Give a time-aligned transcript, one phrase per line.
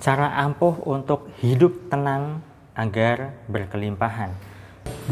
[0.00, 2.40] Cara ampuh untuk hidup tenang
[2.72, 4.32] agar berkelimpahan.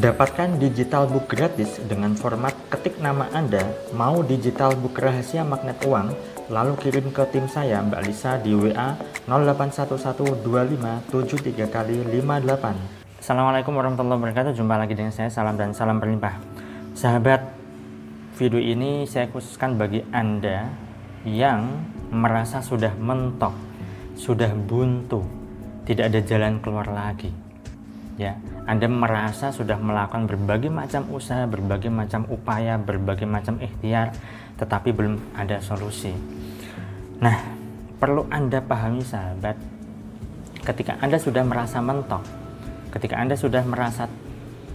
[0.01, 6.17] Dapatkan digital book gratis dengan format ketik nama Anda, mau digital book rahasia magnet uang,
[6.49, 8.97] lalu kirim ke tim saya Mbak Lisa di WA
[9.29, 13.21] 08112573 kali 58.
[13.21, 14.57] Assalamualaikum warahmatullahi wabarakatuh.
[14.57, 15.29] Jumpa lagi dengan saya.
[15.29, 16.41] Salam dan salam berlimpah.
[16.97, 17.45] Sahabat,
[18.41, 20.73] video ini saya khususkan bagi Anda
[21.29, 23.68] yang merasa sudah mentok
[24.19, 25.23] sudah buntu,
[25.87, 27.31] tidak ada jalan keluar lagi.
[28.19, 28.35] Ya,
[28.67, 34.11] Anda merasa sudah melakukan berbagai macam usaha, berbagai macam upaya, berbagai macam ikhtiar,
[34.59, 36.11] tetapi belum ada solusi.
[37.23, 37.39] Nah,
[38.03, 39.55] perlu Anda pahami sahabat,
[40.67, 42.27] ketika Anda sudah merasa mentok,
[42.91, 44.11] ketika Anda sudah merasa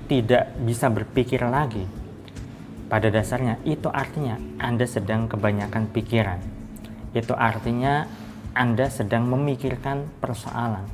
[0.08, 1.84] tidak bisa berpikir lagi,
[2.88, 6.40] pada dasarnya itu artinya Anda sedang kebanyakan pikiran.
[7.12, 8.08] Itu artinya
[8.54, 10.86] anda sedang memikirkan persoalan.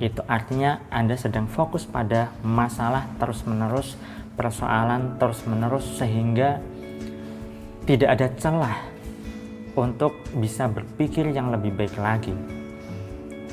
[0.00, 4.00] Itu artinya Anda sedang fokus pada masalah terus-menerus,
[4.32, 6.60] persoalan terus-menerus sehingga
[7.84, 8.78] tidak ada celah
[9.76, 12.32] untuk bisa berpikir yang lebih baik lagi.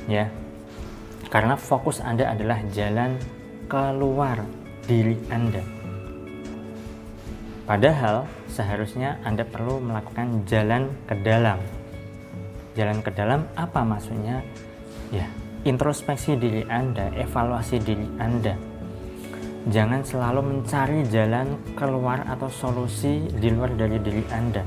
[0.08, 0.31] Ya.
[1.28, 3.20] Karena fokus Anda adalah jalan
[3.68, 4.40] keluar
[4.88, 5.64] diri Anda.
[7.68, 11.83] Padahal seharusnya Anda perlu melakukan jalan ke dalam
[12.74, 14.42] jalan ke dalam apa maksudnya?
[15.14, 15.30] Ya
[15.64, 18.60] introspeksi diri anda evaluasi diri anda.
[19.64, 24.60] Jangan selalu mencari jalan keluar atau solusi di luar dari diri anda.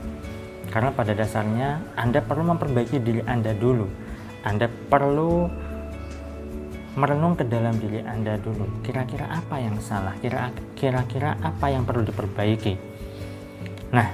[0.73, 3.85] Karena pada dasarnya anda perlu memperbaiki diri anda dulu.
[4.41, 5.53] Anda perlu
[6.97, 8.81] merenung ke dalam diri anda dulu.
[8.81, 10.17] Kira-kira apa yang salah?
[10.73, 12.73] Kira-kira apa yang perlu diperbaiki?
[13.93, 14.09] Nah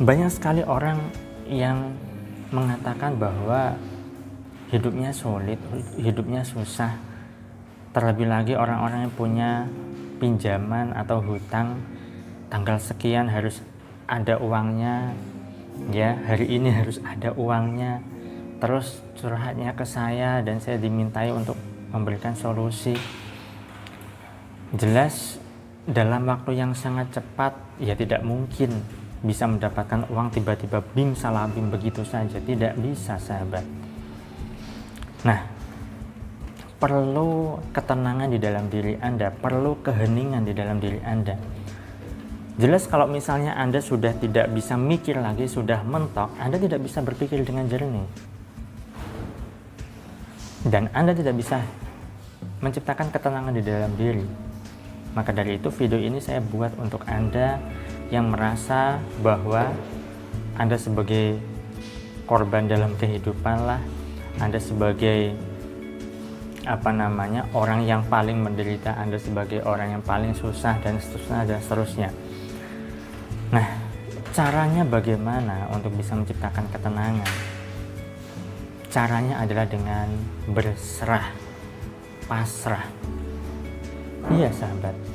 [0.00, 0.98] banyak sekali orang
[1.48, 1.92] yang
[2.50, 3.76] mengatakan bahwa
[4.70, 5.60] hidupnya sulit,
[5.98, 6.96] hidupnya susah.
[7.94, 9.50] Terlebih lagi orang-orang yang punya
[10.18, 11.78] pinjaman atau hutang
[12.50, 13.62] tanggal sekian harus
[14.10, 15.14] ada uangnya,
[15.94, 18.02] ya hari ini harus ada uangnya.
[18.58, 21.58] Terus curhatnya ke saya dan saya dimintai untuk
[21.94, 22.96] memberikan solusi.
[24.74, 25.38] Jelas
[25.86, 28.82] dalam waktu yang sangat cepat ya tidak mungkin
[29.24, 32.36] bisa mendapatkan uang tiba-tiba bim salah bim begitu saja.
[32.36, 33.64] Tidak bisa sahabat.
[35.24, 35.40] Nah
[36.76, 41.32] perlu ketenangan di dalam diri anda perlu keheningan di dalam diri anda.
[42.54, 47.40] Jelas kalau misalnya anda sudah tidak bisa mikir lagi sudah mentok anda tidak bisa berpikir
[47.42, 48.06] dengan jernih.
[50.68, 51.64] Dan anda tidak bisa
[52.60, 54.24] menciptakan ketenangan di dalam diri.
[55.14, 57.60] Maka dari itu video ini saya buat untuk anda
[58.12, 59.72] yang merasa bahwa
[60.58, 61.40] Anda sebagai
[62.28, 63.80] korban dalam kehidupan lah,
[64.40, 65.36] Anda sebagai
[66.64, 71.58] apa namanya orang yang paling menderita, Anda sebagai orang yang paling susah dan seterusnya dan
[71.60, 72.10] seterusnya.
[73.52, 73.66] Nah,
[74.32, 77.32] caranya bagaimana untuk bisa menciptakan ketenangan?
[78.88, 80.08] Caranya adalah dengan
[80.48, 81.28] berserah,
[82.24, 82.86] pasrah.
[84.32, 85.13] Iya, sahabat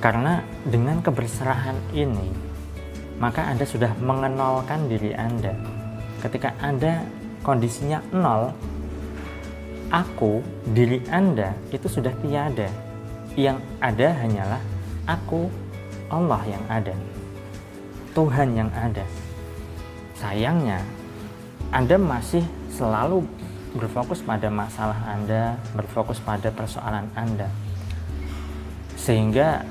[0.00, 2.28] karena dengan keberserahan ini,
[3.16, 5.56] maka Anda sudah mengenalkan diri Anda.
[6.20, 7.00] Ketika Anda
[7.40, 8.52] kondisinya nol,
[9.88, 10.44] aku,
[10.76, 12.68] diri Anda itu sudah tiada.
[13.36, 14.62] Yang ada hanyalah
[15.04, 15.48] aku,
[16.08, 16.94] Allah yang ada.
[18.16, 19.04] Tuhan yang ada.
[20.16, 20.80] Sayangnya,
[21.68, 23.28] Anda masih selalu
[23.76, 27.52] berfokus pada masalah Anda, berfokus pada persoalan Anda.
[29.06, 29.62] Sehingga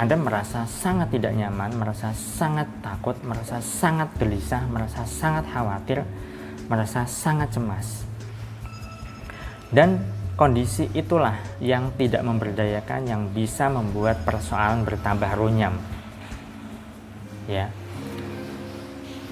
[0.00, 6.00] anda merasa sangat tidak nyaman, merasa sangat takut, merasa sangat gelisah, merasa sangat khawatir,
[6.72, 8.08] merasa sangat cemas.
[9.68, 10.00] Dan
[10.40, 15.76] kondisi itulah yang tidak memberdayakan yang bisa membuat persoalan bertambah runyam.
[17.44, 17.68] Ya.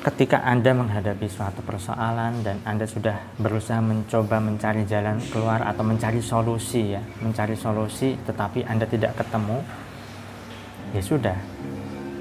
[0.02, 6.18] Ketika Anda menghadapi suatu persoalan dan Anda sudah berusaha mencoba mencari jalan keluar atau mencari
[6.18, 9.62] solusi ya, mencari solusi tetapi Anda tidak ketemu,
[10.90, 11.38] ya sudah.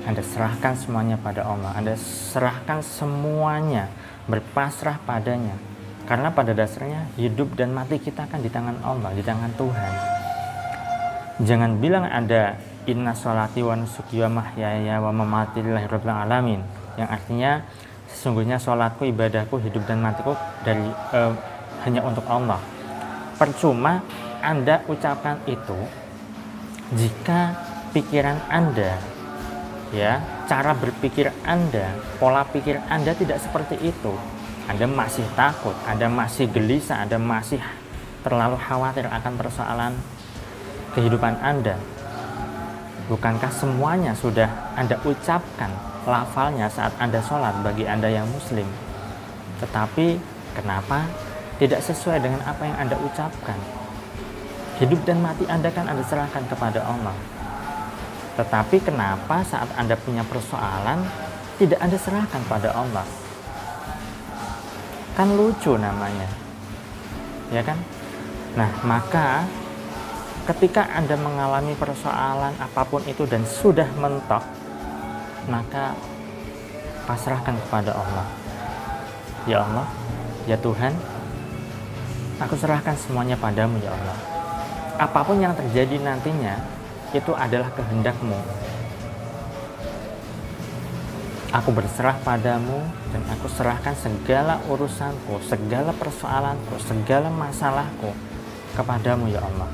[0.05, 1.73] Anda serahkan semuanya pada Allah.
[1.73, 3.89] Anda serahkan semuanya
[4.29, 5.57] berpasrah padanya.
[6.05, 9.93] Karena pada dasarnya hidup dan mati kita kan di tangan Allah di tangan Tuhan.
[11.49, 16.61] Jangan bilang ada inna sholati wa nusuki wa mahyaya wa mamati lillahi alamin
[17.01, 17.65] yang artinya
[18.11, 21.33] sesungguhnya sholatku ibadahku hidup dan matiku dari uh,
[21.83, 22.61] hanya untuk Allah
[23.35, 24.05] percuma
[24.41, 25.77] anda ucapkan itu
[26.91, 27.55] jika
[27.95, 28.99] pikiran Anda,
[29.95, 34.11] ya, cara berpikir Anda, pola pikir Anda tidak seperti itu.
[34.67, 37.63] Anda masih takut, Anda masih gelisah, Anda masih
[38.27, 39.93] terlalu khawatir akan persoalan
[40.91, 41.79] kehidupan Anda.
[43.07, 45.71] Bukankah semuanya sudah Anda ucapkan
[46.05, 48.65] lafalnya saat Anda sholat bagi Anda yang muslim?
[49.61, 50.17] Tetapi
[50.57, 51.05] kenapa
[51.61, 53.57] tidak sesuai dengan apa yang Anda ucapkan?
[54.81, 57.13] Hidup dan mati Anda kan Anda serahkan kepada Allah.
[58.33, 61.05] Tetapi kenapa saat Anda punya persoalan
[61.61, 63.05] tidak Anda serahkan pada Allah?
[65.13, 66.25] Kan lucu namanya.
[67.53, 67.77] Ya kan?
[68.57, 69.45] Nah, maka
[70.49, 74.41] ketika Anda mengalami persoalan apa pun itu dan sudah mentok,
[75.49, 75.97] maka
[77.09, 78.27] pasrahkan kepada Allah.
[79.49, 79.87] Ya Allah,
[80.45, 80.93] ya Tuhan,
[82.37, 84.17] aku serahkan semuanya padamu ya Allah.
[85.01, 86.61] Apa pun yang terjadi nantinya,
[87.11, 88.37] itu adalah kehendakmu.
[91.51, 92.79] Aku berserah padamu
[93.11, 98.15] dan aku serahkan segala urusanku, segala persoalanku, segala masalahku
[98.71, 99.67] kepadamu ya Allah.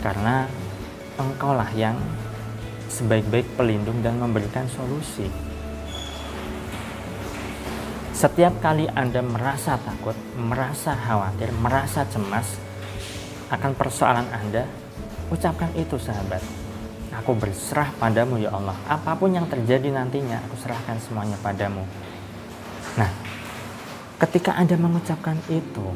[0.00, 0.48] Karena
[1.20, 2.00] engkaulah yang
[2.92, 5.32] sebaik-baik pelindung dan memberikan solusi.
[8.12, 12.60] Setiap kali Anda merasa takut, merasa khawatir, merasa cemas
[13.48, 14.68] akan persoalan Anda,
[15.32, 16.44] Ucapkan itu sahabat.
[17.24, 18.76] Aku berserah padamu ya Allah.
[18.84, 21.88] Apa pun yang terjadi nantinya, aku serahkan semuanya padamu.
[23.00, 23.08] Nah,
[24.20, 25.88] ketika Anda mengucapkan itu,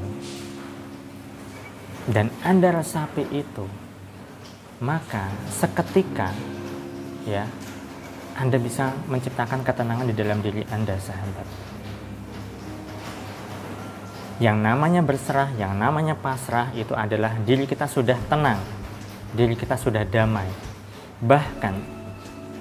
[2.08, 3.69] dan Anda resapi itu,
[4.81, 6.32] maka seketika
[7.26, 7.44] ya
[8.38, 11.46] Anda bisa menciptakan ketenangan di dalam diri Anda, sahabat.
[14.37, 18.61] Yang namanya berserah, yang namanya pasrah itu adalah diri kita sudah tenang,
[19.32, 20.46] diri kita sudah damai.
[21.25, 21.75] Bahkan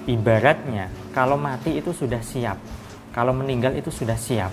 [0.08, 2.56] ibaratnya kalau mati itu sudah siap,
[3.12, 4.48] kalau meninggal itu sudah siap.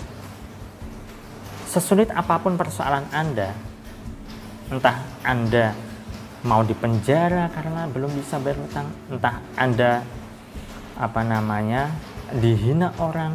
[1.64, 3.56] Sesulit apa pun persoalan Anda,
[4.68, 5.72] entah Anda
[6.44, 10.04] mau dipenjara karena belum bisa bayar utang, entah Anda
[11.00, 11.88] apa namanya
[12.36, 13.32] dihina orang,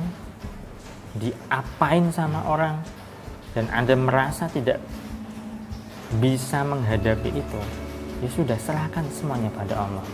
[1.18, 2.86] diapain sama orang,
[3.58, 4.78] dan Anda merasa tidak
[6.22, 7.62] bisa menghadapi itu,
[8.22, 10.06] ya sudah serahkan semuanya pada Allah.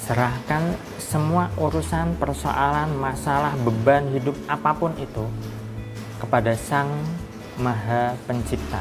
[0.00, 5.28] Serahkan semua urusan persoalan masalah beban hidup apa pun itu
[6.24, 6.88] kepada sang
[7.60, 8.80] maha pencipta.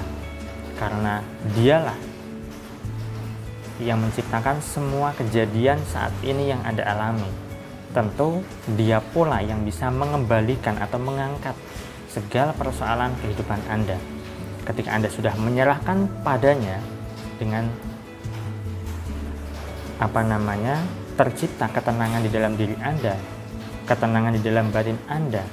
[0.80, 1.20] Karena
[1.54, 2.09] dialah
[3.80, 7.28] yang menciptakan semua kejadian saat ini yang Anda alami.
[7.96, 8.46] Tentu
[8.78, 11.58] dia pula yang bisa mengembalikan atau mengangkat
[12.12, 13.98] segala persoalan kehidupan Anda.
[14.68, 16.78] Ketika Anda sudah menyerahkan padanya,
[17.40, 17.72] dengan
[19.98, 20.84] apa namanya
[21.16, 23.16] tercipta ketenangan di dalam diri Anda,
[23.88, 25.44] ketenangan di dalam batin Anda,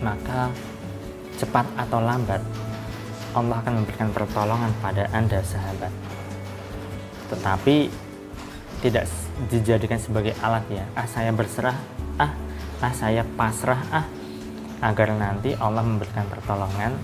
[0.00, 0.48] maka
[1.36, 2.40] cepat atau lambat
[3.36, 6.15] Allah akan memberikan pertolongan pada Anda sahabat.
[7.32, 7.76] Tetapi
[8.84, 9.08] tidak
[9.50, 10.84] dijadikan sebagai alat ya.
[10.94, 11.76] Ah saya berserah,
[12.20, 12.32] ah
[12.82, 14.06] ah saya pasrah, ah
[14.84, 16.94] agar nanti Allah memberikan pertolongan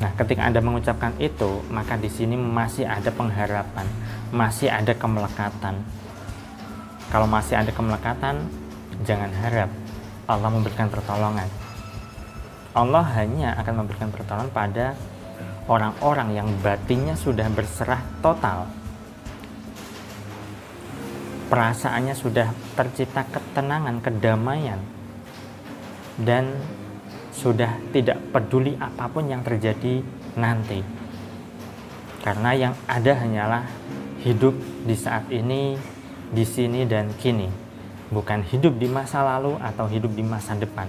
[0.00, 3.84] Nah, ketika Anda mengucapkan itu, maka di sini masih ada pengharapan,
[4.32, 5.76] masih ada kemelekatan.
[7.12, 8.48] Kalau masih ada kemelekatan,
[9.04, 9.68] jangan harap
[10.24, 11.44] Allah memberikan pertolongan.
[12.72, 14.86] Allah hanya akan memberikan pertolongan pada
[15.68, 18.72] orang-orang yang batinnya sudah berserah total.
[21.50, 24.78] Perasaannya sudah tercipta ketenangan, kedamaian,
[26.22, 26.54] dan
[27.34, 29.98] sudah tidak peduli apa pun yang terjadi
[30.38, 30.78] nanti.
[32.22, 33.64] Karena yang ada hanyalah
[34.22, 34.54] hidup
[34.86, 35.74] di saat ini,
[36.30, 37.50] di sini dan kini,
[38.14, 40.86] bukan hidup di masa lalu atau hidup di masa depan.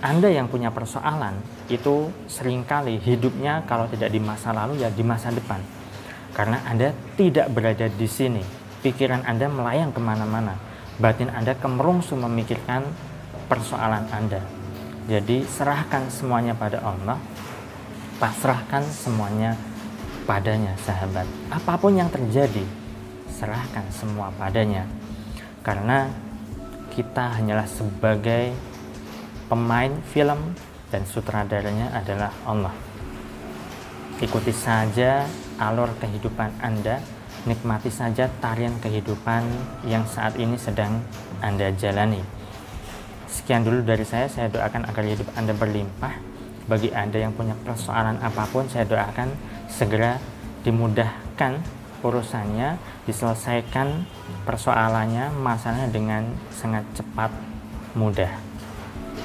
[0.00, 5.04] Anda yang punya persoalan itu sering kali hidupnya kalau tidak di masa lalu ya di
[5.04, 5.60] masa depan.
[6.36, 8.63] Karena Anda tidak berada di sini.
[8.84, 10.60] Pikiran Anda melayang ke mana-mana.
[11.00, 12.84] Batin Anda kemerungsung memikirkan
[13.48, 14.44] persoalan Anda.
[15.08, 17.16] Jadi serahkan semuanya pada Allah,
[18.20, 19.56] pasrahkan semuanya
[20.28, 21.24] padanya sahabat.
[21.48, 22.64] Apa pun yang terjadi,
[23.32, 24.84] serahkan semua padanya.
[25.64, 26.12] Karena
[26.92, 28.52] kita hanyalah sebagai
[29.48, 30.52] pemain film
[30.92, 32.76] dan sutradaranya adalah Allah.
[34.20, 35.26] Ikuti saja
[35.58, 37.02] alur kehidupan Anda,
[37.44, 39.44] nikmati saja tarian kehidupan
[39.84, 41.04] yang saat ini sedang
[41.44, 42.20] Anda jalani.
[43.28, 46.14] Sekian dulu dari saya, saya doakan agar hidup Anda berlimpah.
[46.64, 49.28] Bagi Anda yang punya persoalan apa pun, saya doakan
[49.68, 50.16] segera
[50.64, 51.60] dimudahkan
[52.00, 54.08] urusannya, diselesaikan
[54.48, 56.22] persoalannya, masalahnya dengan
[56.52, 57.28] sangat cepat,
[57.92, 58.32] mudah.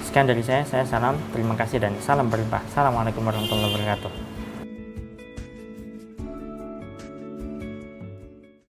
[0.04, 2.66] Sekian dari saya, saya salam, terima kasih dan salam berlimpah.
[2.68, 4.39] Assalamualaikum warahmatullahi wabarakatuh.